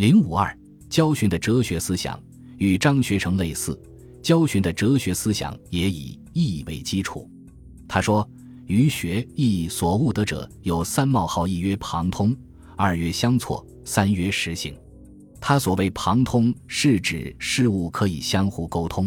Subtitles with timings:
[0.00, 0.58] 零五二，
[0.88, 2.18] 焦循的哲学思想
[2.56, 3.78] 与张学成类似，
[4.22, 7.28] 焦循的哲学思想也以义为基础。
[7.86, 8.26] 他说
[8.66, 12.34] ：“于学义所悟得者有三冒号：一曰旁通，
[12.78, 14.74] 二曰相错，三曰实行。”
[15.38, 19.06] 他所谓旁通，是指事物可以相互沟通；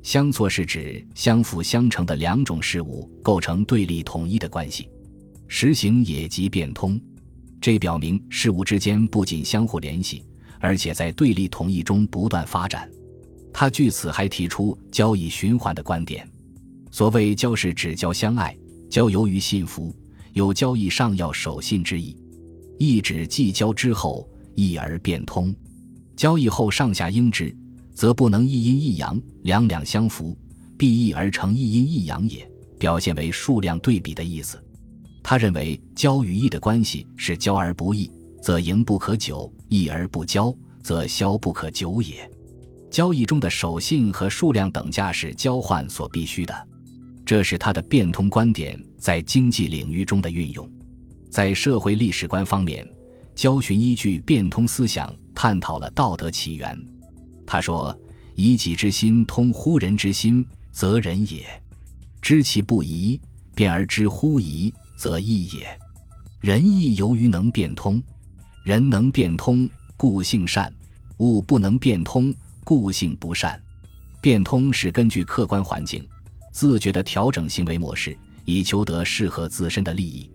[0.00, 4.84] 相错是指相辅相成的两种事物构成对立统一的关系；
[5.48, 7.00] 实行也即变通。
[7.60, 10.24] 这表明事物之间不仅相互联系，
[10.58, 12.90] 而且在对立统一中不断发展。
[13.52, 16.26] 他据此还提出交易循环的观点。
[16.90, 18.56] 所谓交是指交相爱，
[18.88, 19.94] 交由于信服，
[20.32, 22.16] 有交易上要守信之意。
[22.78, 25.54] 意指既交之后，易而变通。
[26.16, 27.54] 交易后上下应之，
[27.92, 30.36] 则不能一阴一阳，两两相符，
[30.78, 32.50] 必易而成一阴一阳也。
[32.78, 34.58] 表现为数量对比的意思。
[35.22, 38.10] 他认为交与义的关系是交而不义，
[38.42, 42.28] 则盈不可久；义而不交，则消不可久也。
[42.90, 46.68] 交易中的守信和数量等价是交换所必须的，
[47.24, 50.68] 这是他的变通观点在经济领域中的运用。
[51.30, 52.84] 在社会历史观方面，
[53.36, 56.76] 焦循依据变通思想探讨了道德起源。
[57.46, 57.96] 他说
[58.34, 61.42] ：“以己之心通乎人之心，则人也；
[62.20, 63.20] 知其不疑，
[63.54, 65.66] 变而知乎疑。”则义也，
[66.40, 68.02] 仁义由于能变通，
[68.62, 69.66] 人能变通，
[69.96, 70.70] 故性善；
[71.16, 72.34] 物不能变通，
[72.64, 73.58] 故性不善。
[74.20, 76.06] 变通是根据客观环境，
[76.52, 80.30] 自觉地调整行为模式，以求得适合自身的利益。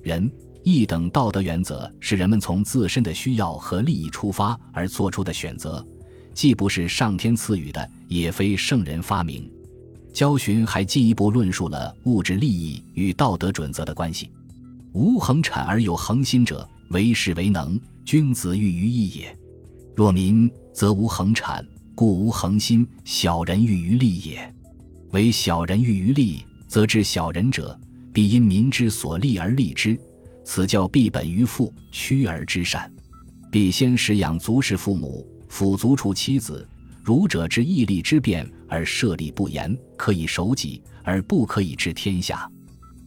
[0.00, 0.30] 仁
[0.62, 5.84] 义等道德原则是人们从自身的需要和利益出发而做出的选择，
[6.32, 9.50] 既不是上天赐予的，也非圣人发明。
[10.14, 14.30] 焦循还进一步论述了物质利益与道德准则的关系。
[14.92, 19.36] 无恒产而有恒心者，为士为能，君子喻于义也。
[19.96, 24.54] 若民则无恒产，故无恒心，小人喻于利也。
[25.10, 27.76] 为小人喻于利，则治小人者，
[28.12, 29.98] 必因民之所利而利之。
[30.44, 32.90] 此教必本于父，屈而知善。
[33.50, 36.68] 必先使养足食父母，辅足处妻子。
[37.04, 42.50] 儒者之义利之变而设立不言，可以守己而不可以治天下。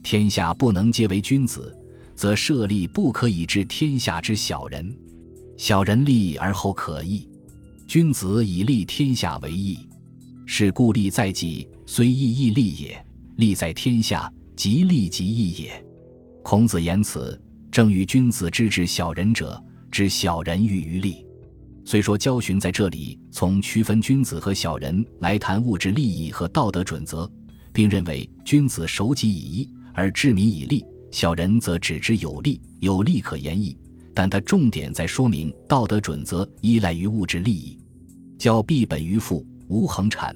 [0.03, 1.75] 天下不能皆为君子，
[2.13, 4.95] 则设立不可以治天下之小人。
[5.57, 7.27] 小人利而后可义，
[7.87, 9.79] 君子以利天下为义。
[10.45, 13.03] 是故利在己，虽义亦利也；
[13.37, 15.85] 利在天下，即利即义也。
[16.43, 17.41] 孔子言此，
[17.71, 19.59] 正与君子之治小人者，
[19.91, 21.25] 知小人喻于利。
[21.87, 27.31] 虽说焦循在这里从区分君子和小人来谈物质利益和道德准则，
[27.71, 33.73] 并认为君子守己以义而治民以利，小人则只知有利，有利可言义。
[34.13, 37.79] 但他重点在说明道德准则依赖于物质利益，
[38.37, 40.35] 交必本于富，无恒产，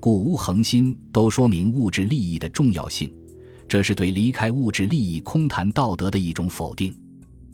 [0.00, 3.10] 故无恒心，都说明物质利益的重要性。
[3.66, 6.94] 这是对离开物质利益空谈道德的一种否定。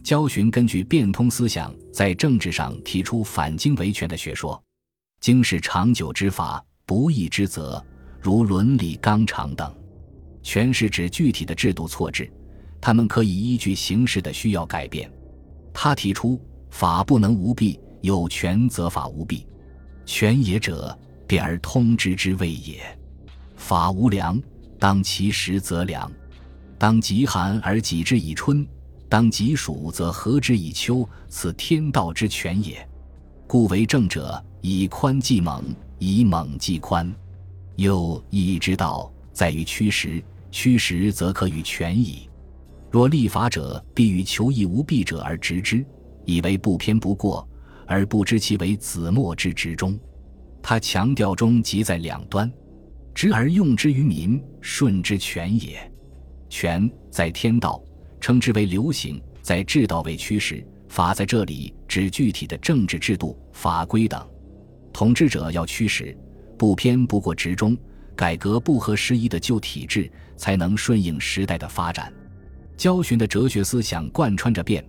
[0.06, 4.62] 焦循根据变通思想，在政治上提出反经为权的学说。
[5.18, 7.84] 经是长久之法，不义之则，
[8.20, 9.74] 如伦理纲常等。
[10.44, 12.32] 权是指具体的制度错置，
[12.80, 15.10] 他们可以依据形势的需要改变。
[15.74, 16.40] 他提出
[16.70, 19.44] 法不能无弊，有权则法无弊。
[20.04, 20.96] 权也者，
[21.26, 22.80] 变而通之之谓也。
[23.56, 24.40] 法无良，
[24.78, 26.08] 当其时则良。
[26.78, 28.64] 当极寒而己之以春。
[29.08, 32.86] 当己暑，则和之以秋，此天道之权也。
[33.46, 35.64] 故为政者，以宽济猛，
[35.98, 37.14] 以猛济宽。
[37.76, 42.28] 又义之道，在于趋时，趋时则可与权矣。
[42.90, 45.84] 若立法者，必欲求义无弊者而执之，
[46.24, 47.46] 以为不偏不过，
[47.86, 49.98] 而不知其为子墨之执中。
[50.62, 52.50] 他强调中即在两端，
[53.14, 55.92] 执而用之于民，顺之权也。
[56.48, 57.80] 权在天道。
[58.20, 64.26] 称之为流行，在制道为驱使，法在这里指具体的政治制度、法规等。
[64.92, 66.16] 统治者要驱使，
[66.56, 67.76] 不偏不过直中，
[68.14, 72.12] 改革不合时宜的旧体制，才能顺应时代的发展。
[72.76, 74.84] 焦循的哲学思想贯穿着变，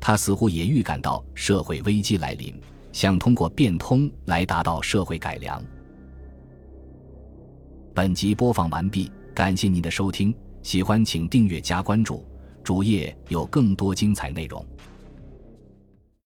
[0.00, 2.54] 他似乎也预感到社会危机来临，
[2.92, 5.62] 想通过变通来达到社会改良。
[7.94, 12.24] 本集播放完毕，感谢您的收听，喜欢请订阅加关注。
[12.62, 14.64] 主页有更多精彩内容。